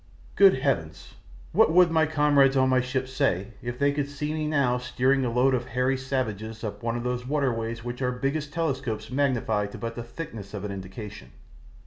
[0.35, 1.13] Good heavens,
[1.51, 5.23] what would my comrades on my ship say if they could see me now steering
[5.23, 9.67] a load of hairy savages up one of those waterways which our biggest telescopes magnify
[9.67, 11.33] but to the thickness of an indication?